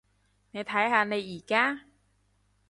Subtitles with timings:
[0.49, 1.81] 你睇下你而家？